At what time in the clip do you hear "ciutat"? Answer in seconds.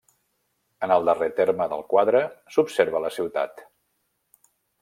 3.19-3.65